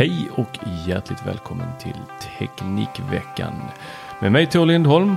[0.00, 1.96] Hej och hjärtligt välkommen till
[2.38, 3.52] Teknikveckan.
[4.20, 5.16] Med mig Tor Lindholm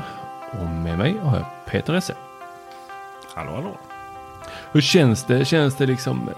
[0.51, 2.13] och med mig har jag Peter Esse.
[3.35, 3.77] hallå hallå.
[4.71, 5.45] Hur känns det?
[5.45, 6.29] Känns det liksom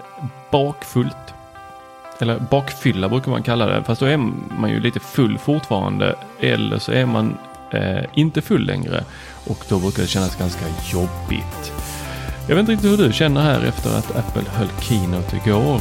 [0.50, 1.34] bakfullt?
[2.18, 3.84] Eller bakfylla brukar man kalla det.
[3.84, 4.16] Fast då är
[4.60, 6.14] man ju lite full fortfarande.
[6.40, 7.38] Eller så är man
[7.70, 9.04] eh, inte full längre.
[9.46, 11.72] Och då brukar det kännas ganska jobbigt.
[12.48, 15.80] Jag vet inte riktigt hur du känner här efter att Apple höll keynote igår.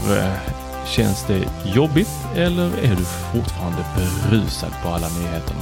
[0.86, 5.62] Känns det jobbigt eller är du fortfarande berusad på alla nyheterna?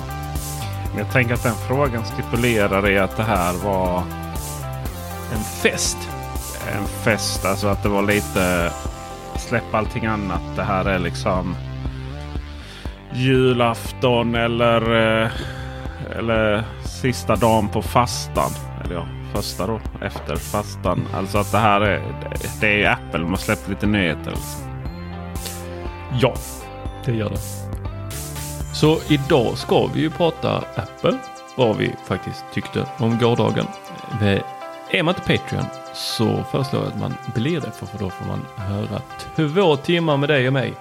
[0.98, 4.04] Jag tänker att den frågan stipulerar i att det här var
[5.34, 5.98] En fest.
[6.78, 7.46] en fest.
[7.46, 8.72] Alltså att det var lite
[9.38, 10.42] släpp allting annat.
[10.56, 11.56] Det här är liksom
[13.14, 15.32] julafton eller, eh,
[16.18, 18.52] eller sista dagen på fastan.
[18.86, 21.08] Eller ja, första då efter fastan.
[21.14, 22.02] Alltså att det här är,
[22.62, 23.20] det är Apple.
[23.20, 24.32] De har släppt lite nyheter.
[24.32, 24.73] Liksom.
[26.22, 26.34] Ja,
[27.06, 27.40] det gör det.
[28.74, 31.18] Så idag ska vi ju prata Apple.
[31.56, 33.68] Vad vi faktiskt tyckte om gårdagen.
[34.90, 38.46] Är man inte Patreon så föreslår jag att man blir det för då får man
[38.56, 39.02] höra
[39.36, 40.74] två timmar med dig och mig.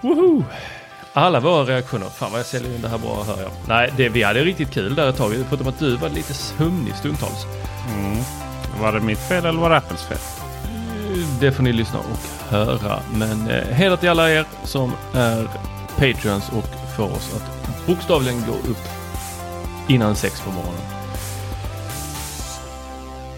[0.00, 0.44] Woho!
[1.12, 2.06] Alla våra reaktioner.
[2.06, 3.50] Fan vad jag säljer in det här bra hör jag.
[3.66, 5.32] Nej, det, vi hade riktigt kul där ett tag.
[5.48, 7.46] Förutom att du var lite sömnig stundtals.
[7.88, 8.18] Mm.
[8.80, 10.41] Var det mitt fel eller var det Apples fel?
[11.40, 13.00] Det får ni lyssna och höra.
[13.14, 15.44] Men eh, hela till alla er som är
[15.98, 18.86] Patreons och får oss att bokstavligen gå upp
[19.88, 20.80] innan sex på morgonen.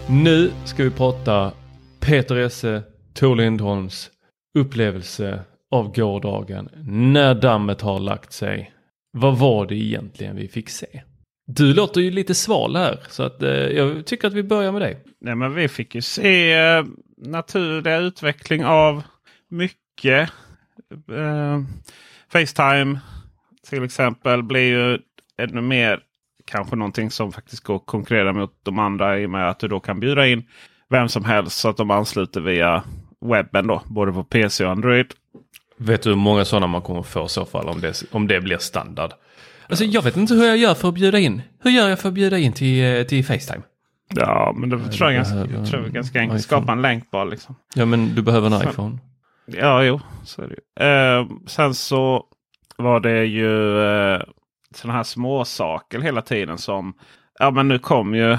[0.09, 1.51] Nu ska vi prata
[1.99, 2.83] Peter Esse,
[3.13, 4.09] Tor Lindholms
[4.57, 5.39] upplevelse
[5.71, 8.71] av gårdagen när dammet har lagt sig.
[9.11, 11.01] Vad var det egentligen vi fick se?
[11.47, 14.81] Du låter ju lite sval här så att eh, jag tycker att vi börjar med
[14.81, 15.03] dig.
[15.21, 16.83] Nej, men vi fick ju se eh,
[17.17, 19.03] naturliga utveckling av
[19.47, 20.29] mycket.
[21.11, 21.61] Eh,
[22.29, 22.99] Facetime
[23.69, 24.99] till exempel blir ju
[25.37, 25.99] ännu mer
[26.45, 29.67] kanske någonting som faktiskt går att konkurrera mot de andra i och med att du
[29.67, 30.43] då kan bjuda in
[30.89, 32.83] vem som helst så att de ansluter via
[33.21, 33.81] webben då.
[33.85, 35.05] Både på PC och Android.
[35.77, 38.41] Vet du hur många sådana man kommer få i så fall om det, om det
[38.41, 39.11] blir standard?
[39.69, 41.41] Alltså jag vet inte hur jag gör för att bjuda in.
[41.63, 43.61] Hur gör jag för att bjuda in till, eh, till Facetime?
[44.15, 46.43] Ja, men det tror jag, ganska, jag tror ganska en enkelt.
[46.43, 47.55] Skapa en länk bara liksom.
[47.75, 48.97] Ja men du behöver en Så- iPhone.
[49.45, 50.85] Ja, jo, så är det ju.
[51.19, 52.23] Eh, sen så
[52.77, 53.79] var det ju
[54.13, 54.21] eh,
[54.75, 56.93] sådana här små saker hela tiden som.
[57.39, 58.31] Ja, men nu kom ju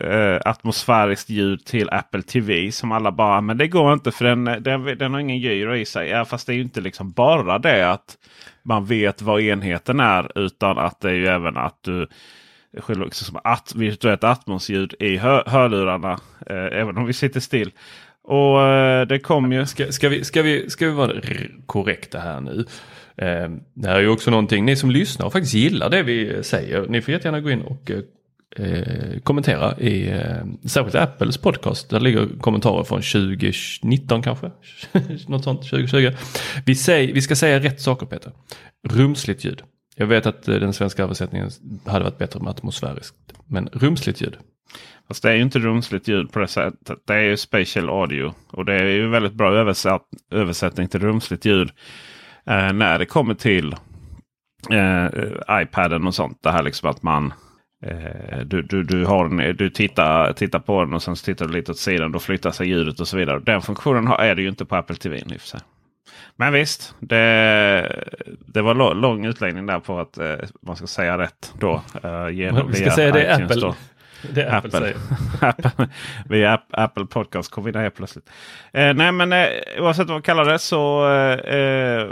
[0.00, 4.44] eh, atmosfäriskt ljud till Apple TV som alla bara, men det går inte för den,
[4.44, 6.08] den, den har ingen gyro i sig.
[6.08, 8.16] Ja, fast det är ju inte liksom bara det att
[8.62, 12.08] man vet vad enheten är utan att det är ju även att du
[12.78, 16.12] själva liksom som att, virtuellt atmosljud i hör, hörlurarna.
[16.46, 17.72] Eh, även om vi sitter still.
[18.22, 19.66] Och eh, det kom ju.
[19.66, 21.12] Ska, ska, vi, ska, vi, ska vi vara
[21.66, 22.64] korrekta här nu?
[23.16, 26.42] Eh, det här är ju också någonting, ni som lyssnar och faktiskt gillar det vi
[26.42, 27.98] säger, ni får jättegärna gå in och eh,
[28.66, 31.90] eh kommentera i eh, särskilt Apples podcast.
[31.90, 34.50] Där ligger kommentarer från 2019 kanske.
[35.28, 36.10] Något sånt, 2020.
[36.66, 38.32] Vi, säger, vi ska säga rätt saker Peter.
[38.88, 39.62] Rumsligt ljud.
[40.00, 41.50] Jag vet att eh, den svenska översättningen
[41.86, 43.16] hade varit bättre med atmosfäriskt.
[43.46, 44.36] Men rumsligt ljud.
[45.08, 46.98] Fast det är ju inte rumsligt ljud på det sättet.
[47.06, 48.34] Det är ju spatial audio.
[48.50, 51.70] Och det är ju väldigt bra översatt, översättning till rumsligt ljud.
[52.46, 53.72] Eh, när det kommer till
[54.70, 55.06] eh,
[55.62, 56.38] iPaden och sånt.
[56.42, 57.32] Det här liksom att man
[57.86, 61.52] eh, du, du, du, har en, du tittar, tittar på den och sen tittar du
[61.52, 62.12] lite åt sidan.
[62.12, 63.40] Då flyttar sig ljudet och så vidare.
[63.40, 65.18] Den funktionen har, är det ju inte på Apple TV.
[65.18, 65.60] i och för sig.
[66.40, 68.04] Men visst, det,
[68.46, 71.82] det var lång utläggning där på att eh, man ska säga rätt då.
[72.02, 73.60] Eh, genom Vi ska via säga det Apple.
[73.60, 73.74] då.
[74.34, 74.96] Det är Apple, säger.
[75.40, 75.88] Apple,
[76.28, 78.30] via App, Apple Podcast kom vi där helt plötsligt.
[78.72, 79.48] Eh, nej men eh,
[79.78, 82.10] oavsett vad man kallar det så eh,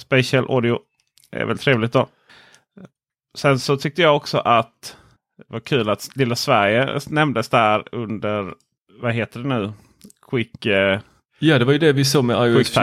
[0.00, 0.78] Spatial Audio
[1.30, 2.08] är väl trevligt då.
[3.38, 4.96] Sen så tyckte jag också att
[5.38, 8.54] det var kul att lilla Sverige nämndes där under,
[9.00, 9.72] vad heter det nu?
[10.30, 10.66] Quick...
[10.66, 11.00] Eh,
[11.38, 12.74] ja det var ju det vi såg med iOS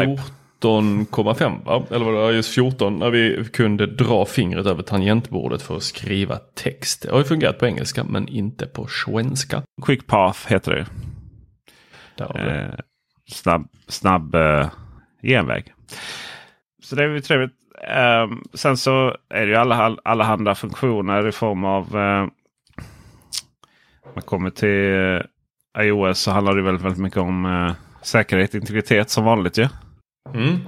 [0.62, 1.86] 14,5 va?
[1.92, 6.38] Eller var det iOS 14 när vi kunde dra fingret över tangentbordet för att skriva
[6.38, 7.02] text.
[7.02, 9.64] Det har ju fungerat på engelska men inte på svenska.
[9.86, 10.86] Quick Path heter det.
[12.24, 12.80] Eh,
[13.32, 14.70] snabb snabb eh,
[15.22, 15.74] genväg.
[16.84, 17.52] Så det är ju trevligt.
[18.24, 22.28] Um, sen så är det ju alla, alla funktioner i form av uh,
[24.16, 25.22] man kommer till
[25.80, 27.72] iOS så handlar det väldigt, väldigt mycket om uh,
[28.02, 29.68] säkerhet och integritet som vanligt ju.
[30.34, 30.60] Mm.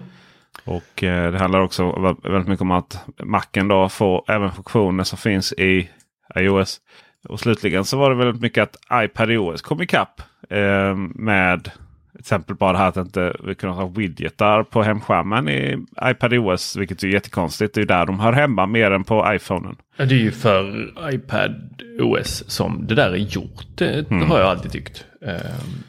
[0.66, 5.18] Och uh, det handlar också väldigt mycket om att Macen då får även funktioner som
[5.18, 5.90] finns i
[6.36, 6.81] iOS.
[7.30, 10.22] Och slutligen så var det väldigt mycket att iPadOS kom ikapp
[10.52, 11.72] uh, med
[12.19, 16.75] exempel bara det här att inte vi kunde ha widgetar på hemskärmen i iPadOS.
[16.75, 17.74] Vilket är jättekonstigt.
[17.74, 19.75] Det är där de hör hemma mer än på iPhonen.
[19.96, 23.66] Ja, det är ju för iPadOS som det där är gjort.
[23.75, 24.30] Det, mm.
[24.30, 25.06] har jag alltid tyckt.
[25.22, 25.84] Ehm,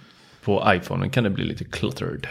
[0.44, 2.26] på iPhonen kan det bli lite cluttered.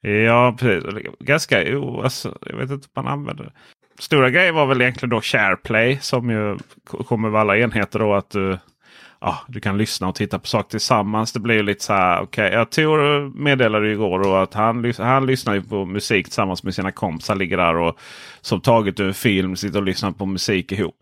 [0.00, 0.90] Ja, precis.
[1.18, 3.52] Ganska, jo, alltså, jag vet inte om man använder det.
[3.98, 8.30] Stora grejer var väl egentligen då SharePlay som ju kommer med alla enheter då att
[8.30, 8.58] du
[9.20, 11.32] ja, du kan lyssna och titta på saker tillsammans.
[11.32, 12.22] Det blir ju lite så här.
[12.22, 17.34] Okay, jag Tor meddelade igår att han, han lyssnar på musik tillsammans med sina kompisar.
[17.34, 17.98] Ligger där och
[18.40, 20.94] som taget ur film sitter och lyssnar på musik ihop.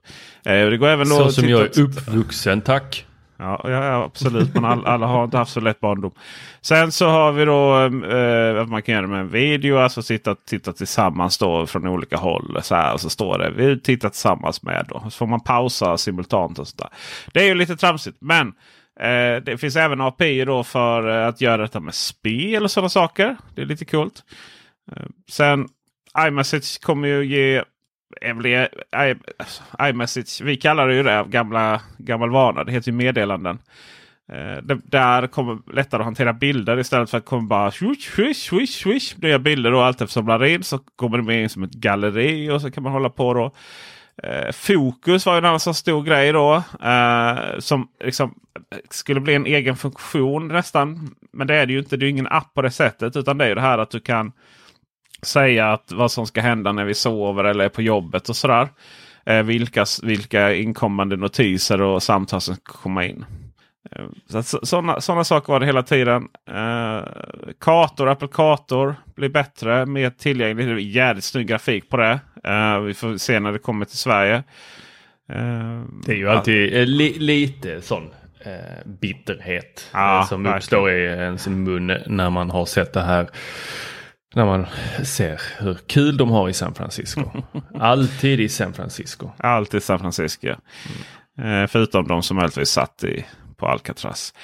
[0.45, 3.05] Eh, det går även så som jag är uppvuxen, tack.
[3.38, 4.55] Ja, ja, absolut.
[4.55, 6.12] Men alla, alla, har inte haft så lätt barndom.
[6.61, 7.76] Sen så har vi då
[8.06, 9.76] eh, att man kan göra det med en video.
[9.76, 12.58] Alltså sitta titta tillsammans då från olika håll.
[12.62, 14.87] Så här, och så står det vi tittar tillsammans med.
[14.88, 15.00] Då.
[15.05, 16.58] Så får man pausa simultant.
[16.58, 16.88] och sådär.
[17.32, 18.17] Det är ju lite tramsigt.
[18.20, 18.49] Men
[19.00, 22.88] eh, det finns även API då för eh, att göra detta med spel och sådana
[22.88, 23.37] saker.
[23.55, 24.23] Det är lite coolt.
[24.93, 25.69] Eh, sen
[26.26, 27.62] iMessage kommer ju ge
[28.21, 29.17] Eh, eh, eh,
[29.89, 30.41] iMessage.
[30.43, 32.65] Vi kallar det ju det av gamla, gammal vana.
[32.65, 33.59] Det heter ju meddelanden.
[34.33, 38.49] Eh, det, där kommer lättare att hantera bilder istället för att komma bara swish, swish,
[38.49, 39.15] swish, swish.
[39.17, 42.51] Nya bilder och allt eftersom man in så kommer det med in som ett galleri
[42.51, 43.53] och så kan man hålla på då.
[44.23, 46.63] Eh, fokus var ju en annan så stor grej då.
[46.83, 48.35] Eh, som liksom
[48.91, 51.15] skulle bli en egen funktion nästan.
[51.33, 51.97] Men det är det ju inte.
[51.97, 53.17] Det är ingen app på det sättet.
[53.17, 54.33] Utan det är ju det här att du kan
[55.23, 58.69] säga att vad som ska hända när vi sover eller är på jobbet och sådär.
[59.26, 63.25] Eh, vilka, vilka inkommande notiser och samtal som ska komma in.
[63.91, 64.05] Eh,
[64.62, 66.29] Sådana såna saker var det hela tiden.
[66.50, 67.09] Eh,
[67.61, 70.82] kartor, Apple Kartor blir bättre, mer tillgängligt.
[70.94, 72.21] Jävligt snygg grafik på det.
[72.44, 74.35] Eh, vi får se när det kommer till Sverige.
[75.32, 78.11] Eh, det är ju alltid eh, li, lite sån
[78.41, 78.53] eh,
[78.87, 80.59] bitterhet ja, som verkligen.
[80.59, 83.29] uppstår i ens mun när man har sett det här
[84.35, 84.67] när man
[85.05, 87.23] ser hur kul de har i San Francisco.
[87.81, 89.31] Alltid i San Francisco.
[89.37, 90.47] Alltid i San Francisco.
[90.47, 91.63] Mm.
[91.63, 93.25] Eh, förutom de som möjligtvis satt i,
[93.57, 94.35] på Alcatraz.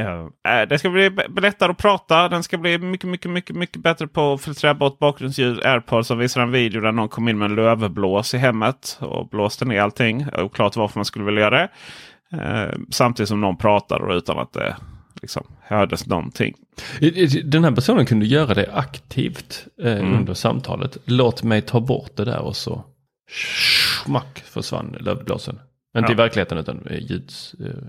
[0.00, 1.10] Uh, det ska bli
[1.40, 2.28] lättare att prata.
[2.28, 5.64] Den ska bli mycket, mycket, mycket, mycket bättre på att filtrera bort bakgrundsljud.
[5.64, 9.28] AirPods som visar en video där någon kom in med en lövblås i hemmet och
[9.28, 10.26] blåste ner allting.
[10.38, 11.68] Oklart varför man skulle vilja göra det.
[12.36, 14.76] Uh, samtidigt som någon pratar och utan att det
[15.22, 16.54] liksom, hördes någonting.
[17.44, 20.14] Den här personen kunde göra det aktivt eh, mm.
[20.14, 20.96] under samtalet.
[21.04, 22.84] Låt mig ta bort det där och så
[24.04, 25.60] smack försvann lövblåsen.
[25.98, 26.12] Inte ja.
[26.12, 27.84] i verkligheten utan ljuds, eh,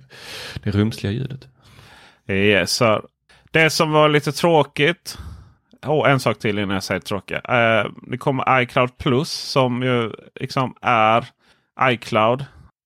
[0.64, 1.48] det rumsliga ljudet.
[2.28, 3.02] Yes, så
[3.52, 5.18] det som var lite tråkigt.
[5.86, 7.38] Oh, en sak till innan jag säger tråkiga.
[7.38, 11.26] Uh, det kommer iCloud Plus som ju liksom är
[11.82, 12.46] iCloud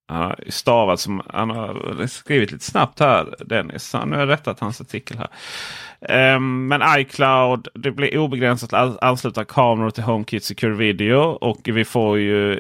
[0.10, 3.94] han har stavat som han har skrivit lite snabbt här Dennis.
[3.94, 6.36] Nu har jag rättat hans artikel här.
[6.36, 11.20] Um, men iCloud, det blir obegränsat att ansluta kameror till HomeKit Secure Video.
[11.22, 12.54] Och vi får ju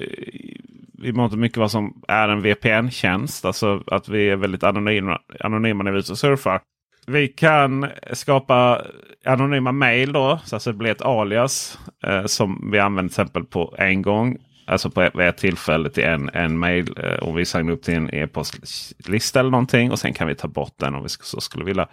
[1.03, 3.45] i mångt och mycket vad som är en VPN-tjänst.
[3.45, 6.61] Alltså att vi är väldigt anonyma, anonyma när vi är ute och surfar.
[7.07, 8.81] Vi kan skapa
[9.25, 10.39] anonyma mail då.
[10.45, 14.37] Så alltså det blir ett alias eh, som vi använder till exempel på en gång.
[14.69, 16.95] Alltså på ett tillfälle till en, en mail.
[16.97, 19.91] Eh, vi signar upp till en e-postlista eller någonting.
[19.91, 21.87] Och sen kan vi ta bort den om vi så skulle vilja.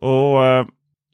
[0.00, 0.66] Och eh,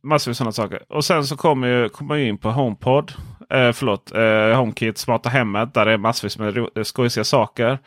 [0.03, 0.83] massor av sådana saker.
[0.89, 3.13] Och sen så kommer jag kommer in på HomePod.
[3.51, 5.75] Eh, förlåt, eh, HomeKit Smarta Hemmet.
[5.75, 7.79] Där det är massvis med skojsiga saker.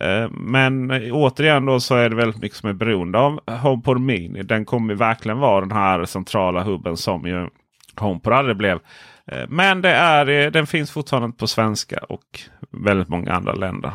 [0.00, 4.42] Eh, men återigen då så är det väldigt mycket som är beroende av HomePod Mini.
[4.42, 7.48] Den kommer verkligen vara den här centrala hubben som ju
[7.96, 8.78] HomePod aldrig blev.
[9.26, 13.92] Eh, men det är, eh, den finns fortfarande på svenska och väldigt många andra länder.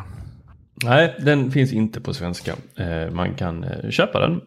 [0.84, 2.54] Nej, den finns inte på svenska.
[2.76, 4.40] Eh, man kan köpa den.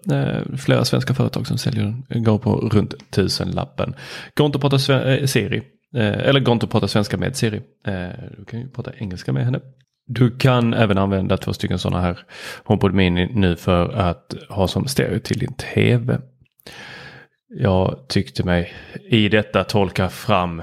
[0.58, 3.96] Flera svenska företag som säljer den går på runt tusenlappen.
[4.36, 4.79] Går inte att prata
[5.27, 5.63] Siri.
[5.93, 7.62] Eller går inte att prata svenska med Siri.
[8.38, 9.60] Du kan ju prata engelska med henne.
[10.08, 12.20] Du kan även använda två stycken sådana här
[12.63, 16.22] HomePod Mini nu för att ha som stereo till din tv.
[17.55, 18.74] Jag tyckte mig
[19.10, 20.62] i detta tolka fram,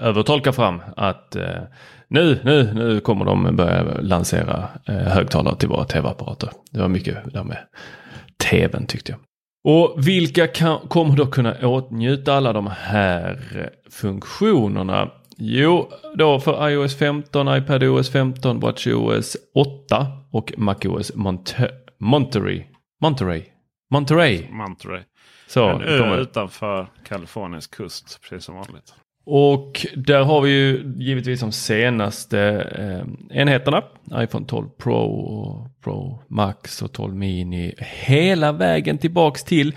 [0.00, 1.62] övertolka fram att eh,
[2.08, 6.50] nu, nu, nu kommer de börja lansera eh, högtalare till våra tv-apparater.
[6.70, 7.58] Det var mycket där med
[8.50, 9.20] tvn tyckte jag.
[9.66, 15.10] Och vilka kan, kommer då kunna åtnjuta alla de här eh, funktionerna?
[15.36, 22.64] Jo, då för iOS 15, iPadOS 15, WatchOS 8 och MacOS Monte- Monterey.
[23.00, 23.44] Monterey.
[23.90, 24.48] Monterey.
[24.50, 25.00] Monterey.
[25.46, 28.94] Så, En ö utanför Kaliforniens kust, precis som vanligt.
[29.26, 32.40] Och där har vi ju givetvis de senaste
[32.78, 33.82] eh, enheterna.
[34.14, 37.74] iPhone 12 Pro och Pro Max och 12 Mini.
[37.78, 39.76] Hela vägen tillbaks till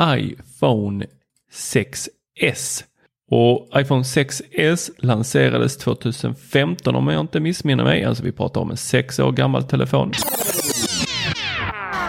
[0.00, 1.06] iPhone
[1.52, 2.84] 6S.
[3.30, 8.04] Och iPhone 6S lanserades 2015 om jag inte missminner mig.
[8.04, 10.12] Alltså vi pratar om en sex år gammal telefon.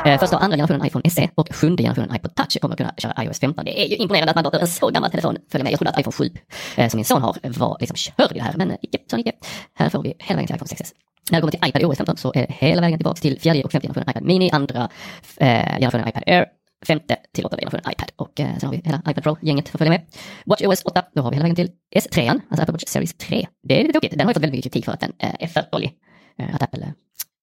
[0.08, 2.94] Eh, Första och andra generationen iPhone SE och sjunde generationen iPod Touch kommer att kunna
[2.98, 3.66] köra iOS 15.
[3.66, 5.72] Det är ju imponerande att man låter en så gammal telefon följa med.
[5.74, 6.32] Jag trodde att iPhone 7,
[6.76, 9.18] eh, som min son har, var liksom körd i det här, men eh, icke, så
[9.18, 9.32] icke.
[9.74, 10.94] Här får vi hela vägen till iPhone 6S.
[11.32, 13.64] När det kommer till iPad OS 15 så är det hela vägen tillbaka till fjärde
[13.64, 14.90] och femte generationen iPad Mini, andra
[15.38, 15.48] eh,
[15.80, 16.46] generationen iPad Air,
[16.88, 19.80] femte till åttonde generationen iPad och eh, sen har vi hela iPad Pro-gänget för att
[19.80, 20.02] följa med.
[20.46, 23.48] Watch OS 8, då har vi hela vägen till S3, alltså Apple Watch Series 3.
[23.64, 24.18] Det är lite tokigt.
[24.18, 25.94] den har ju fått väldigt mycket kritik för att den eh, är för dålig.
[26.40, 26.94] Eh, att Apple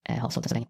[0.09, 0.67] eh, har sålt den så länge.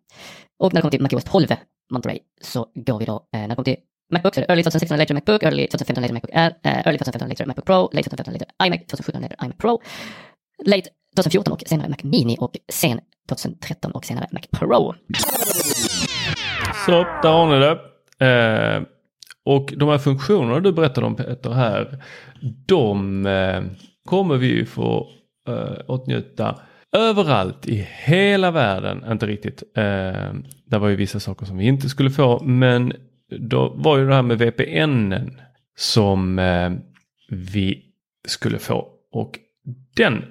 [0.58, 1.46] Och när det kommer till MacOS 12
[1.92, 3.76] Monterey så går vi då, eh, när det kommer till
[4.12, 6.98] Macbook så är det Early 2016 later Macbook, Early 2015 later Macbook Air, eh, Early
[6.98, 9.80] 2015 later Macbook Pro, Late 2015 later iMac, 2017 later iMac Pro,
[10.66, 14.94] Late 2014 och senare Mac Mini och sen 2013 och senare Mac Pro.
[16.86, 16.90] Så,
[17.22, 17.78] där har ni det.
[18.26, 18.82] Eh,
[19.44, 22.04] och de här funktionerna du berättade om Peter här.
[22.66, 23.62] De eh,
[24.04, 25.08] kommer vi ju få
[25.48, 26.58] eh, åtnjuta
[26.94, 29.04] överallt i hela världen.
[29.12, 29.62] Inte riktigt.
[29.76, 30.32] Eh,
[30.66, 32.44] det var ju vissa saker som vi inte skulle få.
[32.44, 32.92] Men
[33.38, 35.14] då var ju det här med VPN
[35.76, 36.72] som eh,
[37.28, 37.82] vi
[38.28, 38.88] skulle få.
[39.12, 39.38] Och
[39.96, 40.24] den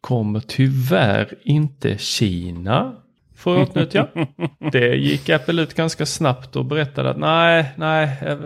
[0.00, 2.96] kommer tyvärr inte Kina
[3.36, 4.08] få åtnjuta.
[4.72, 8.36] Det gick Apple ut ganska snabbt och berättade att nej, nej, eh,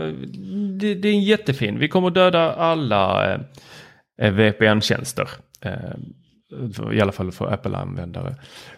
[0.81, 1.79] det, det är en jättefin.
[1.79, 3.35] Vi kommer döda alla
[4.19, 5.29] eh, VPN-tjänster.
[5.61, 5.97] Eh,
[6.93, 8.35] i alla fall för Apple-användare.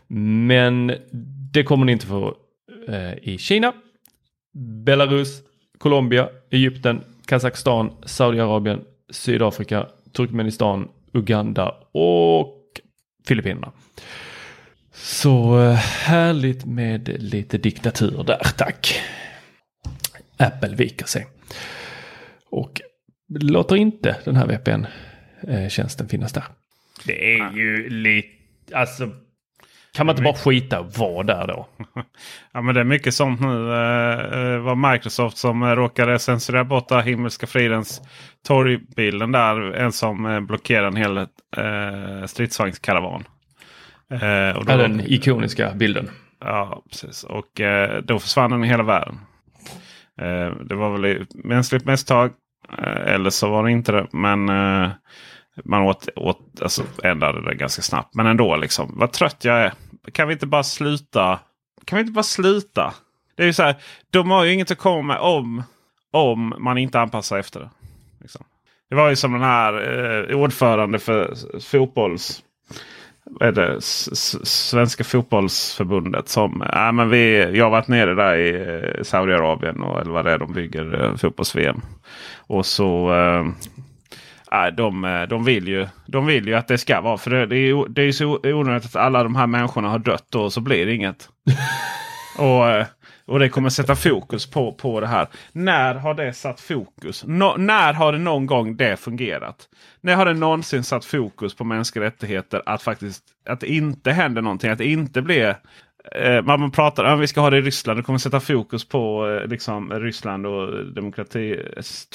[0.06, 0.92] Men
[1.52, 2.36] det kommer ni inte få
[2.88, 3.72] eh, i Kina,
[4.84, 5.42] Belarus,
[5.78, 12.54] Colombia, Egypten, Kazakstan, Saudiarabien, Sydafrika, Turkmenistan, Uganda och
[13.26, 13.72] Filippinerna.
[14.92, 19.00] Så eh, härligt med lite diktatur där, tack.
[20.36, 21.26] Apple viker sig.
[22.50, 22.80] Och
[23.28, 26.44] låter inte den här VPN-tjänsten eh, finnas där.
[27.04, 28.28] Det är ju lite,
[28.74, 29.08] alltså,
[29.94, 31.66] kan man inte bara skita och vara där då?
[32.52, 33.72] Ja men det är mycket sånt nu.
[33.72, 38.00] Eh, eh, var Microsoft som eh, råkade censurera bort Himmelska fridens
[38.46, 39.72] torgbilden där.
[39.72, 43.24] En som blockerade en hel eh, stridsvagnskaravan.
[44.10, 46.10] Eh, och då, Ja, den ikoniska bilden.
[46.40, 47.24] ja, precis.
[47.24, 49.18] Och eh, då försvann den i hela världen.
[50.20, 52.30] Eh, det var väl mänskligt misstag.
[53.06, 54.06] Eller så var det inte det.
[54.12, 54.48] Men
[55.64, 58.14] man åt, åt, alltså, ändrade det ganska snabbt.
[58.14, 58.94] Men ändå liksom.
[58.96, 59.72] Vad trött jag är.
[60.12, 61.38] Kan vi inte bara sluta?
[61.84, 62.94] Kan vi inte bara sluta?
[63.36, 63.76] Det är ju så här.
[64.10, 65.62] De har ju inget att komma med om,
[66.12, 67.70] om man inte anpassar efter det.
[68.20, 68.44] Liksom.
[68.90, 69.72] Det var ju som den här
[70.30, 72.42] eh, ordförande för fotbolls...
[73.40, 73.76] Är det?
[73.80, 76.28] Svenska fotbollsförbundet.
[76.28, 80.24] som äh, men vi, Jag har varit nere där i eh, Saudiarabien och eller vad
[80.24, 81.80] det är de bygger eh, fotbolls-VM.
[82.36, 83.14] Och så...
[83.14, 83.46] Eh,
[84.52, 87.18] Nej, de, eh, de, vill ju, de vill ju att det ska vara.
[87.18, 89.88] För det, det är ju det är ju så onödigt att alla de här människorna
[89.88, 91.28] har dött och så blir det inget.
[92.38, 92.86] och, eh,
[93.26, 95.26] och det kommer sätta fokus på, på det här.
[95.52, 97.24] När har det satt fokus?
[97.26, 99.68] Nå- när har det någon gång det fungerat?
[100.00, 104.42] När har det någonsin satt fokus på mänskliga rättigheter att faktiskt att det inte händer
[104.42, 104.70] någonting?
[104.70, 105.56] Att det inte blir
[106.12, 107.98] Eh, man pratar om att vi ska ha det i Ryssland.
[107.98, 111.60] Det kommer sätta fokus på eh, liksom, Ryssland och demokrati.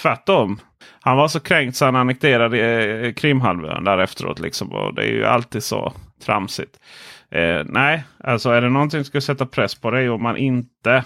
[0.01, 0.59] Tvärtom.
[0.99, 4.39] Han var så kränkt så han annekterade eh, Krimhalvön där efteråt.
[4.39, 5.93] Liksom, och det är ju alltid så
[6.25, 6.79] tramsigt.
[7.31, 11.03] Eh, nej, alltså är det någonting som ska sätta press på ju om man inte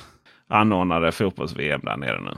[0.50, 2.32] anordnade fotbolls-VM där nere nu.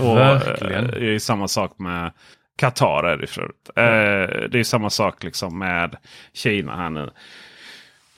[0.00, 0.84] Och, Verkligen.
[0.84, 2.12] eh, det är samma sak med
[2.56, 3.04] Qatar.
[3.04, 3.70] Är det, förut.
[3.76, 5.96] Eh, det är samma sak liksom med
[6.32, 7.10] Kina här nu.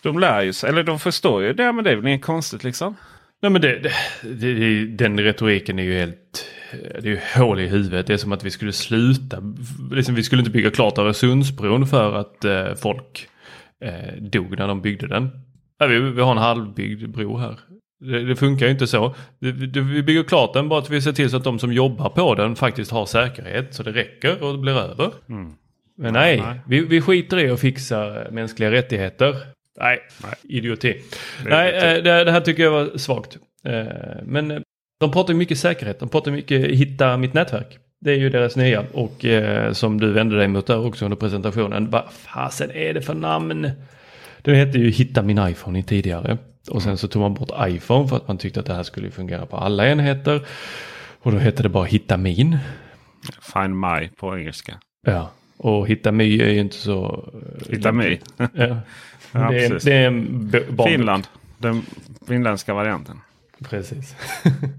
[0.04, 2.64] De lär ju sig, eller de förstår ju det, men det är väl inget konstigt
[2.64, 2.96] liksom.
[3.42, 3.92] Nej men det,
[4.23, 6.46] det, det, den retoriken är ju helt...
[6.73, 8.06] Det är ju hål i huvudet.
[8.06, 9.42] Det är som att vi skulle sluta.
[9.92, 13.28] Liksom, vi skulle inte bygga klart Öresundsbron för att eh, folk
[13.84, 15.30] eh, dog när de byggde den.
[15.78, 17.58] Ja, vi, vi har en halvbyggd bro här.
[18.00, 19.14] Det, det funkar ju inte så.
[19.38, 22.34] Vi bygger klart den bara att vi ser till så att de som jobbar på
[22.34, 25.11] den faktiskt har säkerhet så det räcker och det blir över.
[25.96, 26.61] Men nej, nej.
[26.66, 29.34] Vi, vi skiter i att fixa mänskliga rättigheter.
[29.81, 29.99] Nej,
[30.43, 31.00] idioti.
[31.45, 33.38] Det Nej, eh, det, det här tycker jag var svagt.
[33.64, 33.85] Eh,
[34.23, 34.61] Men eh,
[35.00, 36.00] de pratar mycket säkerhet.
[36.00, 37.78] De pratar mycket hitta mitt nätverk.
[38.00, 39.25] Det är ju deras nya och
[39.73, 41.90] som du vände dig mot där också under presentationen.
[41.90, 43.71] Vad fasen är det för namn?
[44.43, 46.38] Det hette ju hitta min iPhone tidigare.
[46.71, 49.11] Och sen så tog man bort iPhone för att man tyckte att det här skulle
[49.11, 50.47] fungera på alla enheter.
[51.21, 52.59] Och då hette det bara hitta min.
[53.54, 54.78] Find my på engelska.
[55.07, 57.28] Ja, och hitta my är ju inte så...
[57.69, 58.21] Hitta mig.
[58.54, 58.76] Ja.
[59.35, 60.88] Ja, det, är, det är en barnbok.
[60.88, 61.26] Finland.
[61.59, 61.83] Den
[62.26, 63.21] finländska varianten.
[63.64, 64.14] Precis.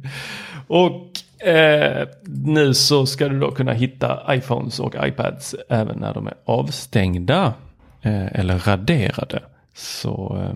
[0.68, 1.12] och
[1.48, 6.34] eh, nu så ska du då kunna hitta iPhones och iPads även när de är
[6.46, 7.54] avstängda.
[8.02, 9.44] Eh, eller raderade.
[9.74, 10.56] Så eh,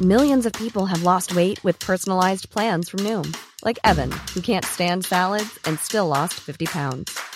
[0.00, 4.64] Millions of people have lost weight with personalized plans from Noom, like Evan, who can't
[4.64, 7.35] stand salads and still lost 50 pounds.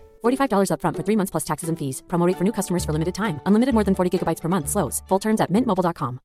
[0.23, 2.03] $45 upfront for three months plus taxes and fees.
[2.09, 3.39] Promo rate for new customers for limited time.
[3.45, 4.69] Unlimited more than 40 gigabytes per month.
[4.69, 5.03] Slows.
[5.09, 6.19] Full terms at mintmobile.com.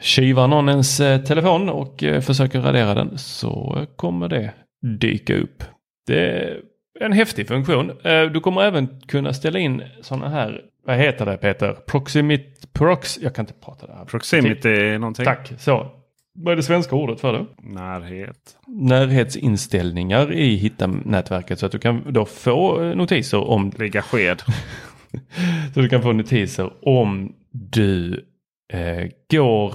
[0.00, 4.54] Kivar någon ens eh, telefon och eh, försöker radera den så kommer det
[5.00, 5.64] dyka upp.
[6.06, 6.60] Det är
[7.00, 7.90] en häftig funktion.
[8.02, 11.72] Eh, Du kommer även kunna ställa in sådana här, vad heter det Peter?
[11.72, 14.04] Proximit, prox, jag kan inte prata det här.
[14.04, 15.24] Proximity någonting.
[15.24, 15.90] Tack, så.
[16.38, 17.46] Vad är det svenska ordet för det?
[17.62, 18.56] Närhet.
[18.66, 24.42] Närhetsinställningar i Hitta-nätverket så att du kan då få eh, notiser om Ligga sked.
[25.74, 28.24] Så du kan få notiser om du
[28.72, 29.74] eh, går,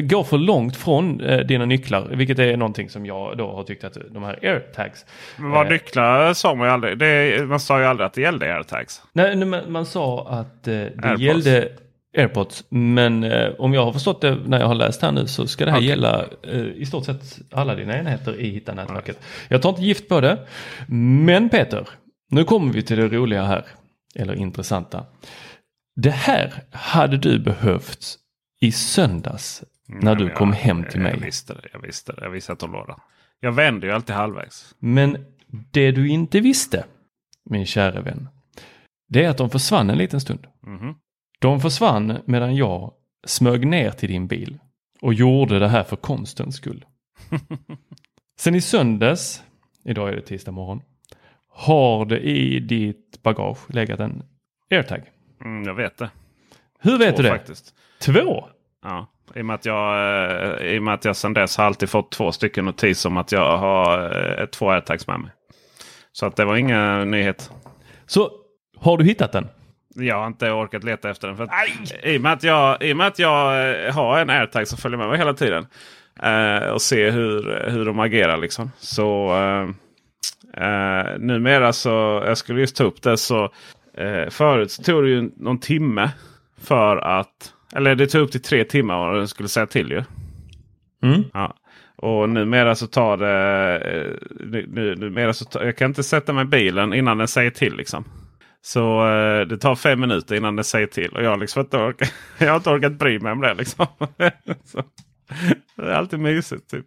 [0.00, 2.08] går för långt från eh, dina nycklar.
[2.14, 5.06] Vilket är någonting som jag då har tyckt att de här airtags.
[5.38, 5.72] Men vad Eh.
[5.72, 6.98] nycklar sa man ju aldrig.
[6.98, 9.02] Det, man sa ju aldrig att det gällde airtags.
[9.12, 11.20] Nej, nej, men man sa att eh, det Airpods.
[11.22, 11.68] gällde
[12.16, 12.64] airpods.
[12.68, 15.64] Men eh, om jag har förstått det när jag har läst här nu så ska
[15.64, 15.88] det här Okej.
[15.88, 19.18] gälla eh, i stort sett alla dina enheter i Hitta-nätverket.
[19.48, 20.46] Jag tar inte gift på det.
[21.18, 21.88] Men Peter,
[22.30, 23.64] nu kommer vi till det roliga här.
[24.14, 25.06] Eller intressanta.
[25.96, 28.16] Det här hade du behövt
[28.60, 31.12] i söndags när du Mm, Ja, kom jag- hem till mig.
[31.12, 31.68] Jag visste det.
[31.72, 32.22] Jag visste det.
[32.22, 32.96] Jag visste att de låg där.
[33.40, 34.74] Jag vänder ju alltid halvvägs.
[34.78, 35.24] Men
[35.72, 36.84] det du inte visste,
[37.50, 38.28] min kära vän,
[39.08, 40.46] det är att de försvann en liten stund.
[40.66, 40.94] Mhm.
[41.40, 42.92] De försvann medan jag
[43.26, 44.58] smög ner till din bil
[45.00, 46.84] och gjorde det här för konstens skull.
[48.40, 49.42] Sen i söndags
[49.84, 50.82] idag är det tisdag morgon.
[51.48, 54.22] Har det i ditt bagage legat en
[54.70, 55.02] airtag?
[55.44, 56.10] Mm, jag vet det.
[56.78, 57.34] Hur vet Två du det?
[57.34, 57.74] Faktiskt.
[58.00, 58.48] Två?
[58.82, 59.94] Ja, i och med att jag,
[60.60, 63.32] eh, i med att jag sedan dess har alltid fått två stycken notis om att
[63.32, 65.30] jag har eh, två airtags med mig.
[66.12, 67.50] Så att det var ingen nyhet.
[68.06, 68.30] Så
[68.76, 69.48] har du hittat den?
[69.94, 71.36] Jag har inte orkat leta efter den.
[71.36, 71.50] För att,
[72.04, 74.78] i, och med att jag, I och med att jag eh, har en airtag som
[74.78, 75.66] följer med mig hela tiden.
[76.22, 78.70] Eh, och ser hur, hur de agerar liksom.
[78.78, 79.68] Så eh,
[80.66, 83.44] eh, numera så, jag skulle just ta upp det så.
[83.96, 86.10] Eh, förut så tog det ju någon timme
[86.62, 90.02] för att, eller det tog upp till tre timmar vad den skulle säga till ju.
[91.02, 91.24] Mm.
[91.32, 91.54] Ja.
[91.96, 93.76] Och numera så tar det...
[93.78, 97.28] eh, Nu, nu, numera så tar, jag kan inte sätta mig i bilen innan den
[97.28, 97.76] säger till.
[97.76, 98.04] liksom.
[98.62, 101.10] Så eh, det tar fem minuter innan det säger till.
[101.10, 103.54] Och jag, har liksom inte orkat, jag har inte orkat bry mig om det.
[103.54, 103.86] Liksom.
[104.64, 104.82] så,
[105.76, 106.70] det är alltid mysigt.
[106.70, 106.86] typ.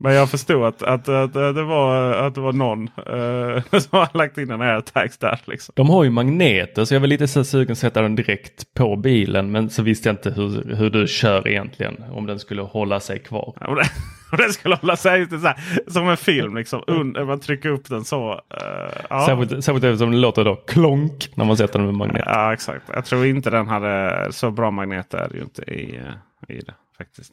[0.00, 4.18] Men jag förstod att, att, att, det, var, att det var någon eh, som har
[4.18, 5.40] lagt in en airtags där.
[5.44, 5.72] Liksom.
[5.76, 8.96] De har ju magneter så jag var lite så sugen att sätta den direkt på
[8.96, 12.04] bilen men så visste jag inte hur, hur du kör egentligen.
[12.12, 13.54] Om den skulle hålla sig kvar.
[13.60, 13.88] Det,
[14.32, 15.56] och det skulle hålla sig så här,
[15.90, 16.56] som en film.
[16.56, 16.82] Liksom.
[16.86, 18.32] Un, man trycker upp den så.
[18.32, 19.26] eh, ja.
[19.26, 22.22] Särskilt, särskilt eftersom det låter då klonk när man sätter den med magnet.
[22.26, 22.84] Ja exakt.
[22.94, 26.60] Jag tror inte den hade så bra magnet är det ju inte i, eh, i
[26.60, 27.32] det faktiskt.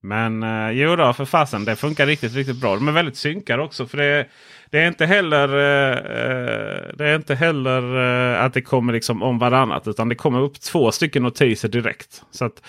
[0.00, 2.74] Men eh, jo då för fasen det funkar riktigt riktigt bra.
[2.74, 3.86] De är väldigt synkade också.
[3.86, 4.26] för det,
[4.70, 7.96] det är inte heller, eh, eh det är inte heller
[8.34, 9.88] eh, att det kommer liksom om varannat.
[9.88, 12.22] Utan det kommer upp två stycken notiser direkt.
[12.30, 12.62] Så att,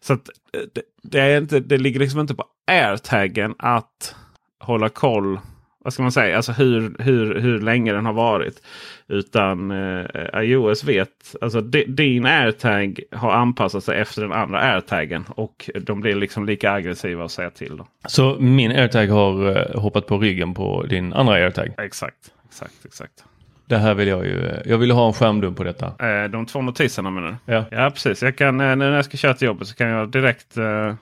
[0.00, 4.14] så att eh, det, det, är inte, det ligger liksom inte på airtaggen att
[4.60, 5.38] hålla koll
[5.84, 8.62] vad ska man säga, alltså hur, hur, hur länge den har varit.
[9.08, 10.06] Utan eh,
[10.42, 11.08] iOS vet,
[11.40, 15.24] alltså di- din airtag har anpassat sig efter den andra airtaggen.
[15.28, 17.76] Och de blir liksom lika aggressiva att säga till.
[17.76, 17.86] Då.
[18.08, 21.68] Så min airtag har eh, hoppat på ryggen på din andra airtag.
[21.78, 22.16] Exakt,
[22.48, 23.24] exakt, exakt.
[23.66, 25.86] Det här vill jag ju, eh, jag vill ha en skärmdump på detta.
[25.86, 27.52] Eh, de två notiserna menar du?
[27.52, 27.64] Ja.
[27.70, 28.22] Ja precis.
[28.22, 30.94] Jag kan, eh, nu när jag ska köra till jobbet så kan jag direkt eh,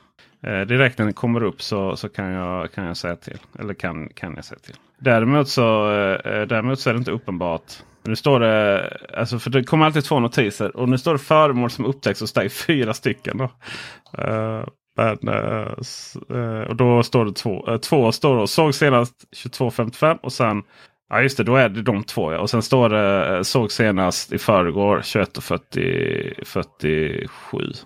[0.43, 3.39] eh, Direkt när den kommer upp så, så kan, jag, kan jag säga till.
[3.59, 4.75] Eller kan, kan jag säga till.
[4.99, 7.73] Däremot så, eh, eh, däremot så är det inte uppenbart.
[8.05, 10.77] Nu står det, alltså för det kommer alltid två notiser.
[10.77, 12.49] Och nu står det föremål som upptäcks hos dig.
[12.49, 13.39] Fyra stycken.
[13.39, 13.45] Då.
[14.23, 14.65] Eh,
[14.97, 15.73] men, eh,
[16.39, 17.71] eh och då står det två.
[17.71, 20.63] Eh, två står då, såg senast 22.55 och sen
[21.09, 22.33] Ja just det, då är det de två.
[22.33, 22.39] Ja.
[22.39, 27.85] Och sen står det såg senast i förrgår 21.47.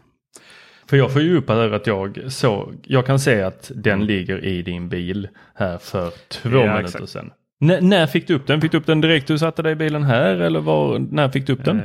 [0.91, 4.45] För jag får ju upp här att jag såg, jag kan se att den ligger
[4.45, 7.09] i din bil här för två Ja, minuter exakt.
[7.09, 7.31] sedan.
[7.61, 8.61] N- när fick du upp den?
[8.61, 11.47] Fick du upp den direkt du satte dig i bilen här eller var, när fick
[11.47, 11.83] du upp den?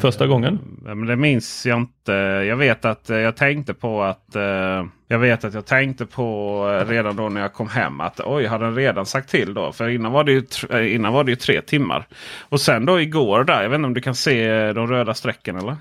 [0.00, 0.58] Första gången?
[0.86, 2.12] Ja, men det minns jag inte.
[2.48, 6.58] Jag vet att eh, jag tänkte på att eh, jag vet att jag tänkte på
[6.82, 9.72] eh, redan då när jag kom hem att oj, har den redan sagt till då?
[9.72, 12.06] För innan var det ju, eh, innan var det ju tre timmar.
[12.40, 15.14] Och sen då igår där, jag vet inte om du kan se eh, de röda
[15.14, 15.76] strecken eller?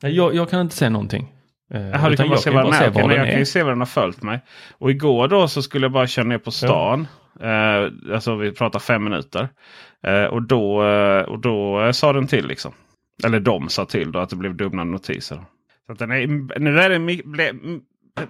[0.00, 1.32] Jag, jag kan inte se någonting.
[1.74, 2.90] Eh, Jaha, du kan bara se bara den är.
[3.02, 4.40] var jag kan ju se vad den har följt mig.
[4.78, 7.06] Och igår då så skulle jag bara köra ner på stan.
[7.40, 9.48] Eh, alltså vi pratar fem minuter.
[10.06, 12.72] Eh, och då, eh, och då eh, sa den till liksom.
[13.24, 15.44] Eller de sa till då att det blev dubbla notiser.
[15.86, 16.26] Så den är,
[16.58, 17.80] nu är m-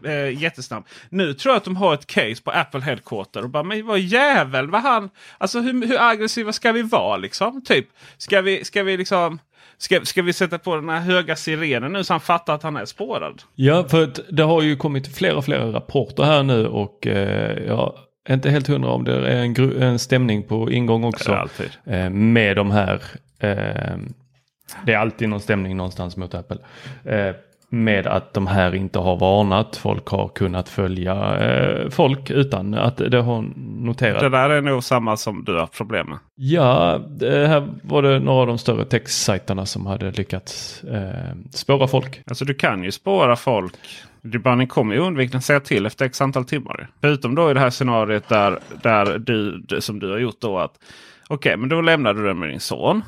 [0.04, 0.86] eh, jättesnabb.
[1.08, 3.42] Nu tror jag att de har ett case på Apple Headquarter.
[3.42, 5.10] Och bara, men vad jävel, vad han...
[5.38, 7.62] Alltså hur, hur aggressiva ska vi vara liksom?
[7.64, 9.38] Typ, ska vi, ska vi liksom...
[9.80, 12.76] Ska, ska vi sätta på den här höga sirenen nu så han fattar att han
[12.76, 13.42] är spårad?
[13.54, 17.66] Ja, för att det har ju kommit fler och fler rapporter här nu och eh,
[17.66, 17.94] jag
[18.28, 21.30] är inte helt hundra om det är en, gru- en stämning på ingång också.
[21.30, 21.70] Det är alltid.
[21.84, 23.02] Eh, med de här,
[23.38, 23.96] eh,
[24.86, 26.58] det är alltid någon stämning någonstans mot Apple.
[27.04, 27.34] Eh,
[27.70, 32.96] med att de här inte har varnat, folk har kunnat följa eh, folk utan att
[32.96, 33.44] det har
[33.84, 34.20] noterat.
[34.20, 36.18] Det där är nog samma som du har problem med.
[36.34, 42.22] Ja, här var det några av de större textsajterna som hade lyckats eh, spåra folk.
[42.26, 43.74] Alltså du kan ju spåra folk.
[44.22, 46.88] Du bara, ni kommer ju undvikligen säga till efter x antal timmar.
[47.00, 50.72] Förutom då i det här scenariot där, där du, som du har gjort då att
[51.28, 53.02] okej, men då lämnar du den med din son.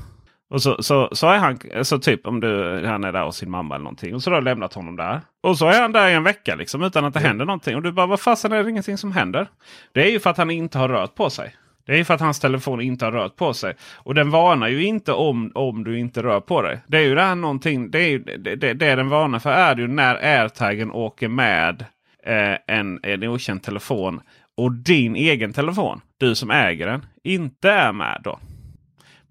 [0.51, 3.51] Och så, så, så är han, så typ om du, han är där hos sin
[3.51, 4.15] mamma eller någonting.
[4.15, 5.21] Och så har du lämnat honom där.
[5.41, 7.77] Och så är han där i en vecka liksom utan att det händer någonting.
[7.77, 9.49] Och du bara, vad fasen är det ingenting som händer?
[9.93, 11.55] Det är ju för att han inte har rört på sig.
[11.87, 13.75] Det är ju för att hans telefon inte har rört på sig.
[13.97, 16.81] Och den varnar ju inte om, om du inte rör på dig.
[16.87, 17.91] Det är ju det här någonting.
[17.91, 21.85] Det är, ju, det, det, det den varnar för är ju när airtagen åker med
[22.27, 24.21] eh, en, en okänd telefon.
[24.57, 28.39] Och din egen telefon, du som äger den, inte är med då.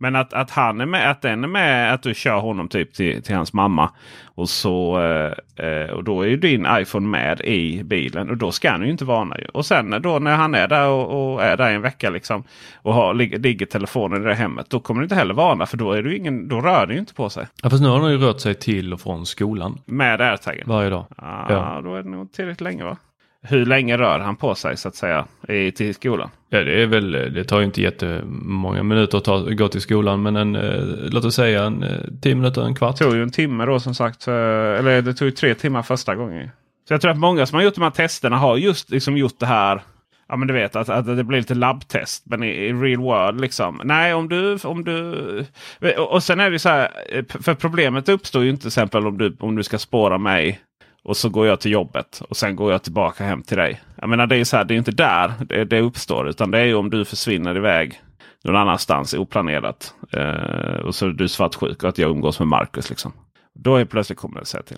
[0.02, 2.94] Men att, att han är med, att den är med, att du kör honom typ
[2.94, 3.92] till, till hans mamma.
[4.26, 8.52] Och, så, eh, eh, och då är ju din iPhone med i bilen och då
[8.52, 9.38] ska han ju inte varna.
[9.38, 9.46] Ju.
[9.46, 12.44] Och sen då när han är där och, och är där en vecka liksom
[12.82, 14.70] och har, ligger, telefonen i det hemmet.
[14.70, 17.00] Då kommer du inte heller varna för då, är du ingen, då rör det ju
[17.00, 17.48] inte på sig.
[17.64, 19.80] Ja, fast nu har han ju rört sig till och från skolan.
[19.86, 20.64] Med airtagen?
[20.66, 21.06] Varje dag.
[21.18, 21.82] Ah, Ja.
[21.84, 22.98] Då är det nog tillräckligt länge va?
[23.48, 26.30] Hur länge rör han på sig så att säga i, till skolan?
[26.50, 30.22] Ja, det är väl, det tar ju inte jättemånga minuter att ta, gå till skolan,
[30.22, 31.90] men en, eh, låt oss säga en eh,
[32.22, 32.98] tio minuter, en kvart.
[32.98, 34.28] Det tog ju en timme då som sagt.
[34.28, 36.50] Eller det tog ju tre timmar första gången.
[36.88, 39.40] Så jag tror att många som har gjort de här testerna har just liksom gjort
[39.40, 39.82] det här.
[40.30, 42.24] Ja men du vet att, att det blir lite labbtest.
[42.26, 43.82] Men i, i real world liksom.
[43.84, 44.58] Nej om du...
[44.64, 45.46] Om du
[45.98, 46.90] och, och sen är det så här.
[47.10, 50.60] eh, För problemet uppstår ju inte till exempel om du, om du ska spåra mig.
[51.04, 53.82] Och så går jag till jobbet och sen går jag tillbaka hem till dig.
[53.96, 56.30] Jag menar det är så här, det är inte där det, det uppstår.
[56.30, 58.02] Utan det är ju om du försvinner iväg
[58.44, 59.94] någon annanstans oplanerat.
[60.14, 62.90] Eh, och så är du svartsjuk och att jag umgås med Marcus.
[62.90, 63.14] Liksom.
[63.56, 64.78] Då är plötsligt kommer det säga till.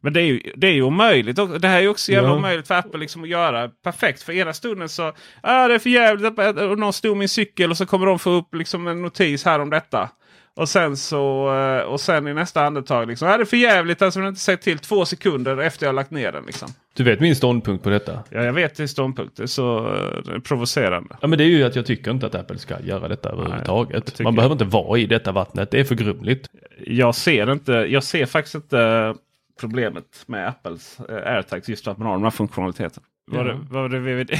[0.00, 1.38] Men det är ju, det är ju omöjligt.
[1.38, 2.36] Och Det här är ju också jävla Ja.
[2.36, 4.22] omöjligt för Apple liksom att göra perfekt.
[4.22, 7.76] För ena stunden så ah, det är för jävligt och någon stod min cykel och
[7.76, 10.08] så kommer de få upp liksom en notis här om detta.
[10.56, 13.28] Och sen så eh, och sen i nästa andetag liksom.
[13.28, 16.32] Ah, det är för jävligt alltså, inte säga till två sekunder efter jag lagt ner
[16.32, 16.44] den.
[16.46, 16.68] Liksom.
[16.94, 18.22] Du vet min ståndpunkt på detta?
[18.30, 19.36] Ja, jag vet din ståndpunkt.
[19.36, 21.16] Det är så eh, det är provocerande.
[21.20, 23.34] Ja men det är ju att jag tycker inte att Apple ska göra detta det
[23.36, 24.06] överhuvudtaget.
[24.06, 24.36] tycker Man jag.
[24.36, 26.46] behöver inte vara i detta vattnet, det är för grumligt.
[26.86, 27.72] jag ser inte.
[27.72, 29.14] Jag ser faktiskt inte
[29.60, 33.02] problemet med Apples eh, AirTags just för att man har de här funktionaliteten.
[33.30, 33.44] Vad Ja.
[33.52, 34.30] det, vad det vet.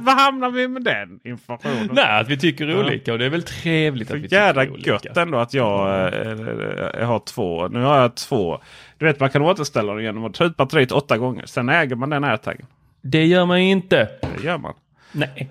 [0.00, 1.88] Vad hamnar vi med den informationen?
[1.92, 2.78] Nej, att vi tycker Ja.
[2.78, 4.90] olika och det är väl trevligt att vi tycker olika.
[4.90, 6.38] gött ändå att jag, eh, eh,
[7.00, 7.68] jag har två.
[7.68, 8.60] Nu har jag två.
[8.98, 11.46] Du vet man kan återställa den genom att ta ut batteriet åtta gånger.
[11.46, 12.66] Sen äger man den AirTagen.
[13.02, 14.08] Det gör man inte.
[14.36, 14.74] Det gör man.
[15.12, 15.48] Nej.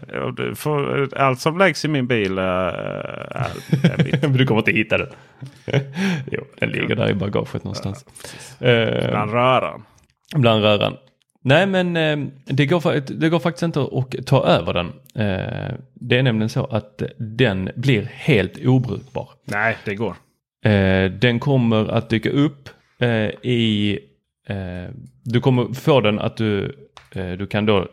[0.55, 5.07] Får, allt som läggs i min bil eh, är, du kommer inte hitta den.
[6.31, 8.05] jo, den ligger där i bagaget någonstans.
[8.59, 9.83] Eh, Bland röran.
[10.35, 10.97] bland röran.
[11.47, 14.87] Nej men eh, det, går, det går faktiskt inte att ta över den.
[15.15, 19.29] Eh, det är nämligen så att den blir helt obrukbar.
[19.45, 20.15] Nej, det går.
[20.65, 22.69] Eh, den kommer att dyka upp
[23.41, 23.99] i...
[25.23, 26.75] Du kommer få den att du,
[27.13, 27.87] du kan då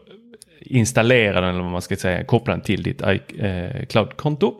[0.60, 4.54] installera den eller vad man ska säga, koppla den till ditt i- eh, cloud-konto.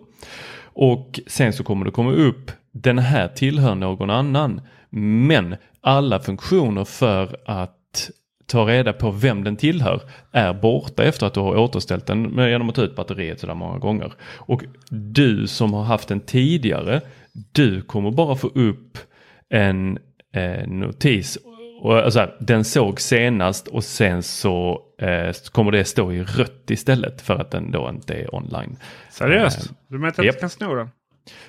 [0.65, 4.61] Och sen så kommer det komma upp, den här tillhör någon annan.
[4.91, 8.11] Men alla funktioner för att
[8.47, 10.01] ta reda på vem den tillhör
[10.33, 13.79] är borta efter att du har återställt den genom att ta ut batteriet sådär många
[13.79, 14.13] gånger.
[14.37, 17.01] Och du som har haft den tidigare,
[17.53, 18.99] du kommer bara få upp
[19.49, 19.99] en
[20.35, 21.39] eh, notis.
[21.81, 27.21] Och, alltså, den såg senast och sen så eh, kommer det stå i rött istället
[27.21, 28.77] för att den då inte är online.
[29.11, 29.67] Seriöst?
[29.67, 30.89] Eh, Du menar att jag inte kan sno den?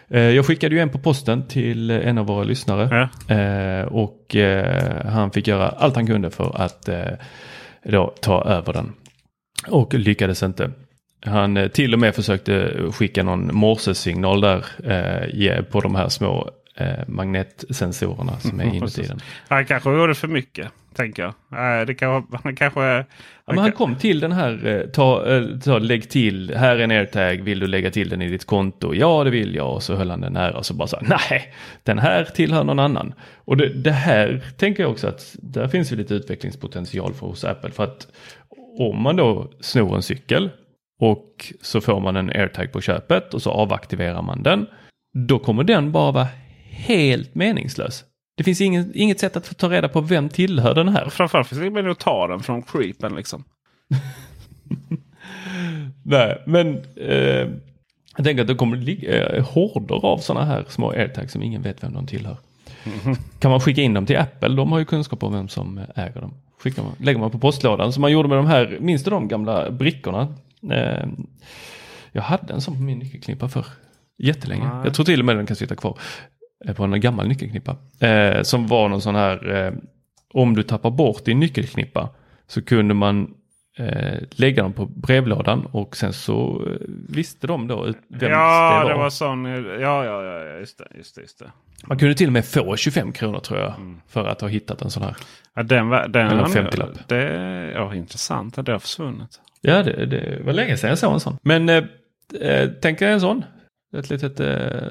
[0.10, 3.10] Eh, Jag skickade ju en på posten till en av våra lyssnare.
[3.28, 6.90] Eh, Och eh, han fick göra allt han kunde för att
[7.84, 8.94] då ta över den.
[9.68, 10.72] Och lyckades inte.
[11.26, 18.40] Han till och med försökte skicka någon morsesignal där på de här små eh, magnetsensorerna
[18.40, 19.20] som är inuti den.
[19.48, 20.72] Han kanske gjorde för mycket.
[20.96, 21.88] Tänker jag.
[21.88, 22.82] Det kanske, han kanske...
[23.46, 26.80] Ja, men han kom till den här, eh, ta, eh, ta, lägg till, här är
[26.80, 28.94] en airtag, vill du lägga till den i ditt konto?
[28.94, 29.74] Ja, det vill jag.
[29.74, 32.64] Och så höll han den nära och så bara så här, nej, den här tillhör
[32.64, 33.14] någon annan.
[33.36, 37.44] Och det, det här tänker jag också att där finns ju lite utvecklingspotential för hos
[37.44, 37.72] Apple.
[37.72, 38.08] För att
[38.80, 40.50] om man då snor en cykel
[41.00, 44.68] och så får man en airtag på köpet och så avaktiverar man den.
[45.28, 46.28] Då kommer den bara vara
[46.74, 48.04] helt meningslös.
[48.38, 51.10] Det finns ingen, inget sätt att få ta reda på vem tillhör den här.
[51.10, 53.44] Framförallt finns det ingen att ta den från creepen liksom.
[56.04, 57.48] Nej, men eh,
[58.16, 61.62] jag tänker att det kommer ligga eh, horder av sådana här små airtags som ingen
[61.62, 62.38] vet vem de tillhör.
[63.40, 64.56] Kan man skicka in dem till Apple?
[64.56, 66.34] De har ju kunskap om vem som äger dem.
[66.60, 69.28] Skickar man, lägger man på postlådan som man gjorde med de här, minns du de
[69.28, 70.36] gamla brickorna?
[70.72, 71.08] Eh,
[72.12, 73.66] jag hade en sån på min nyckelknippa för
[74.18, 74.64] jättelänge.
[74.64, 74.82] Nej.
[74.84, 75.98] Jag tror till och med den kan sitta kvar
[76.76, 77.76] på en gammal nyckelknippa.
[78.00, 79.74] Eh, som var någon sån här, eh,
[80.34, 82.10] om du tappar bort din nyckelknippa
[82.48, 83.34] så kunde man
[83.78, 88.80] eh, lägga dem på brevlådan och sen så eh, visste de då ut vem ja,
[88.80, 88.90] det var.
[88.90, 89.46] det var sån.
[89.46, 90.88] Ja, ja, ja, just det.
[90.98, 91.52] Just det, just det.
[91.88, 93.74] Man kunde till och med få 25 kronor tror jag
[94.08, 95.16] för att ha hittat en sån här.
[95.56, 97.08] Ja, den, var- den, Eller nu- 50-lapp.
[97.08, 99.40] Det, ja, intressant att det har försvunnit.
[99.62, 101.38] Ja, det, det var länge sedan jag såg en sån.
[101.44, 101.84] Men eh,
[102.42, 103.46] eh, tänk dig en sån.
[103.98, 104.88] Ett litet eh,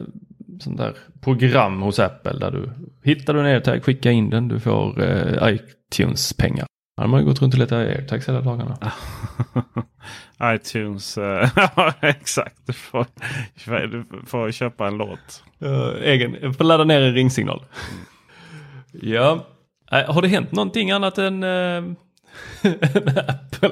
[0.62, 2.70] sånt där program hos Apple där du
[3.02, 6.66] hittar du en airtag, skicka in den, du får eh, iTunes-pengar.
[7.00, 8.78] Har ju gått runt och letat airtags hela dagarna.
[10.54, 11.18] iTunes.
[11.18, 12.56] eh, Ja, exakt.
[12.66, 13.06] Du får,
[13.86, 15.44] du får köpa en låt.
[15.62, 17.64] Uh, egen, får ladda ner en ringsignal.
[18.92, 19.46] ja,
[19.92, 21.84] äh, har det hänt någonting annat än äh,
[23.28, 23.70] Apple?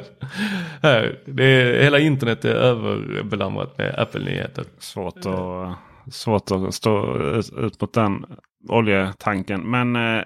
[0.83, 4.65] Här, det är, hela internet är överbelamrat med Apple-nyheter.
[4.79, 5.77] Svårt att,
[6.11, 7.17] svårt att stå
[7.57, 8.27] ut mot den
[8.69, 9.61] oljetanken.
[9.61, 10.23] Men eh,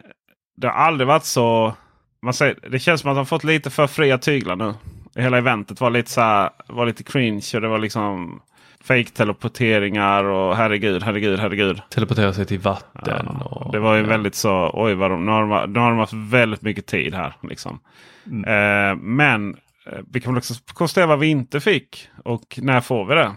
[0.57, 1.75] det har aldrig varit så.
[2.23, 4.75] Man säger, det känns som att de fått lite för fria tyglar nu.
[5.17, 8.41] Hela eventet var lite så här, var lite cringe och det var liksom
[8.85, 11.83] fake teleporteringar och herregud, herregud, herregud.
[11.91, 13.29] Teleportera sig till vatten.
[13.41, 14.09] Ja, och, det var ju ja.
[14.09, 17.15] väldigt så, oj vad de, nu har de, nu har de haft väldigt mycket tid
[17.15, 17.37] här.
[17.43, 17.81] Liksom.
[18.27, 18.45] Mm.
[18.45, 19.57] Eh, men
[19.87, 22.09] eh, vi kan väl också konstatera vad vi inte fick.
[22.25, 23.33] Och när får vi det?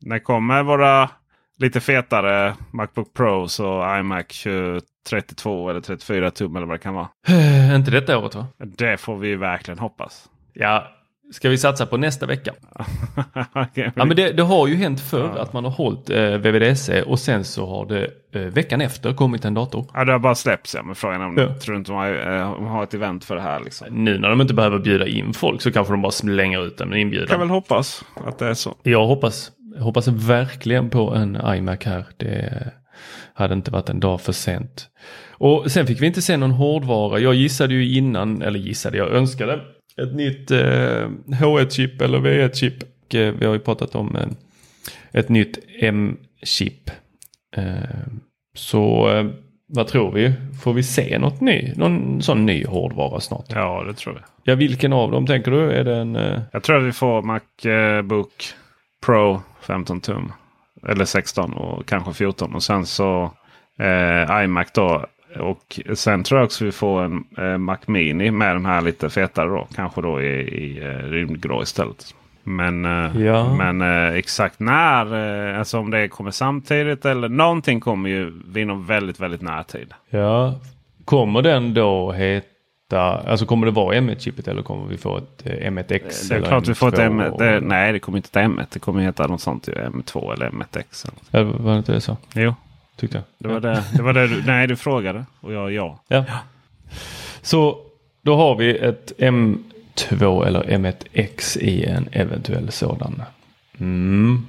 [0.00, 1.10] När kommer våra
[1.58, 4.46] lite fetare Macbook Pros och iMac
[5.08, 7.08] 32 eller 34 tum eller vad det kan vara?
[7.76, 8.46] Inte detta året va?
[8.58, 10.28] Det får vi verkligen hoppas.
[10.52, 10.92] Ja,
[11.32, 12.52] ska vi satsa på nästa vecka?
[13.52, 15.42] Okej, Ja, men det, det har ju hänt förr Ja.
[15.42, 19.44] att man har hållit eh, VVDC och sen så har det eh, veckan efter kommit
[19.44, 19.86] en dator.
[19.94, 20.82] Ja, det har bara släppts ja.
[20.82, 21.54] Men frågan är om Ja.
[21.60, 23.60] tror inte har, eh, har ett event för det här.
[23.60, 23.86] Liksom.
[23.90, 26.88] Nu när de inte behöver bjuda in folk så kanske de bara slänger ut en
[26.88, 27.40] Kan inbjudan.
[27.40, 28.74] väl hoppas att det är så.
[28.82, 32.06] Jag hoppas, jag hoppas verkligen på en iMac här.
[32.16, 32.72] Det
[33.34, 34.88] hade inte varit en dag för sent.
[35.30, 37.18] Och sen fick vi inte se någon hårdvara.
[37.18, 39.60] Jag gissade ju innan, eller gissade, jag önskade
[40.02, 42.82] ett nytt eh, H1-chip eller V1-chip.
[43.06, 44.26] Och, eh, Vi har ju pratat om eh,
[45.12, 46.90] ett nytt M-chip.
[47.56, 47.64] Eh,
[48.56, 49.26] så eh,
[49.68, 50.32] vad tror vi?
[50.62, 53.46] Får vi se något ny, någon sån ny hårdvara snart?
[53.48, 54.24] Ja, det tror jag.
[54.44, 55.70] Ja, vilken av dem tänker du?
[55.72, 56.16] Är det en...
[56.16, 58.44] Eh, Jag tror att vi får Macbook
[59.00, 60.32] Pro 15 tum.
[60.88, 62.54] Eller 16 och kanske 14.
[62.54, 63.30] Och sen så
[63.78, 65.06] eh, iMac då.
[65.40, 69.10] Och sen tror jag också vi får en eh, Mac Mini med de här lite
[69.10, 69.66] fetare då.
[69.74, 72.14] Kanske då i, i eh, rymdgrå istället.
[72.42, 73.54] Men, eh, Ja.
[73.56, 75.06] men eh, exakt när,
[75.54, 79.92] alltså om det kommer samtidigt eller någonting kommer ju inom väldigt, väldigt nära tid.
[80.10, 80.54] Ja,
[81.04, 82.46] kommer den då heta,
[82.92, 86.28] alltså kommer det vara M1-chippet eller kommer vi få ett eh, M1X?
[86.28, 87.32] Det är eller klart vi får ett M2?
[87.32, 87.38] M1.
[87.38, 88.66] Det, nej, det kommer inte heta M1.
[88.72, 89.68] Det kommer heta något sånt.
[89.68, 91.10] ju, M2 eller M1X.
[91.30, 92.16] Eller var det inte det så?
[92.34, 92.54] Jo,
[92.96, 93.24] Tyckte jag.
[93.38, 95.24] det var det, det, var det du, nej, du frågade.
[95.40, 95.98] Och jag ja.
[96.08, 96.24] Ja.
[97.42, 97.78] Så
[98.22, 103.22] då har vi ett M2 eller M1X i en eventuell sådan.
[103.78, 104.46] Mm.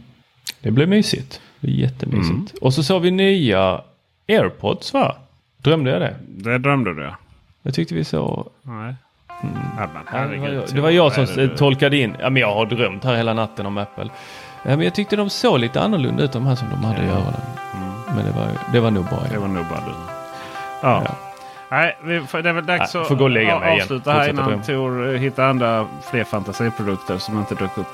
[0.61, 1.41] Det blir mysigt.
[1.59, 2.29] Det blir jättemysigt.
[2.31, 2.47] Mm.
[2.61, 3.81] Och så såg vi nya
[4.27, 5.15] AirPods va?
[5.57, 6.15] Drömde jag det?
[6.27, 7.15] Det drömde du ja.
[7.67, 8.95] Jag tyckte vi såg Nej.
[9.41, 12.15] Men Ja, det, var jag, det var jag som det tolkade in.
[12.19, 14.09] Ja, men jag har drömt här hela natten om Apple.
[14.63, 17.07] Ja, men jag tyckte de såg lite annorlunda ut de här som de hade i
[17.09, 17.41] öronen.
[18.15, 19.19] Men det var, det var nog bra.
[19.29, 19.39] Det Ja.
[19.39, 19.91] var nog bara du.
[20.81, 21.03] Ja.
[21.05, 21.15] Ja.
[21.71, 23.81] Nej, det är väl dags Nej, att får gå och lägga mig igen.
[23.81, 27.87] avsluta här Fortsätta innan Tor hittar andra fler fantasiprodukter som inte dök upp.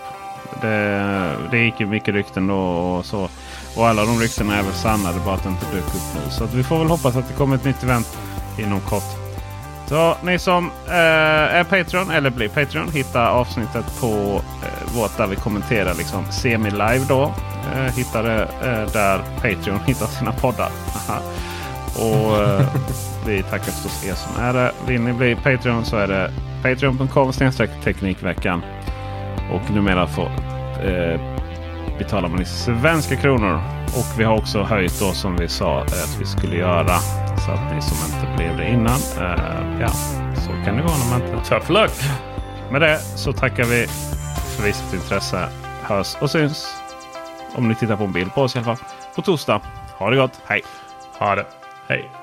[0.61, 3.29] Det, det gick ju mycket rykten då och så.
[3.77, 5.11] Och alla de ryktena är väl sanna.
[5.11, 6.31] Det bara att det inte dök upp nu.
[6.31, 8.17] Så att vi får väl hoppas att det kommer ett nytt event
[8.59, 9.22] inom kort.
[9.85, 15.27] Så ni som eh, är Patreon eller blir Patreon hittar avsnittet på eh, vårt där
[15.27, 17.33] vi kommenterar liksom semi-live då.
[17.75, 20.69] Eh, hittar det eh, där Patreon hittar sina poddar.
[20.95, 21.19] Aha.
[21.95, 22.65] Och eh,
[23.25, 24.71] vi tackar förstås er som är det.
[24.87, 26.31] Vill ni bli Patreon så är det
[26.63, 27.31] patreon.com
[27.83, 28.61] teknikveckan.
[29.51, 30.31] Och numera får
[30.83, 31.19] eh,
[31.97, 33.82] betalar man i svenska kronor.
[33.95, 36.99] Och vi har också höjt då som vi sa att vi skulle göra.
[37.45, 38.99] Så att ni som inte blev det innan.
[39.17, 39.89] Eh, ja,
[40.35, 41.49] så kan det gå när man inte...
[41.49, 41.91] Tough luck!
[42.71, 43.87] Med det så tackar vi
[44.55, 45.49] för visat intresse.
[45.81, 46.75] Hörs och syns.
[47.55, 48.85] Om ni tittar på en bild på oss i alla fall.
[49.15, 49.61] På torsdag.
[49.97, 50.41] Ha det gott.
[50.45, 50.61] Hej!
[51.19, 51.45] Ha det.
[51.87, 52.22] Hej.